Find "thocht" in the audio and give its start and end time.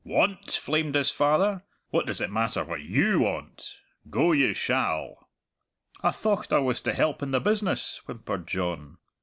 6.09-6.51